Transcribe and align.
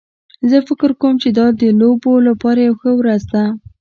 زه 0.49 0.57
فکر 0.67 0.89
کوم 1.01 1.15
چې 1.23 1.29
دا 1.37 1.45
د 1.61 1.63
لوبو 1.79 2.13
لپاره 2.27 2.59
یوه 2.67 2.77
ښه 2.81 2.91
ورځ 2.99 3.21
ده 3.33 3.43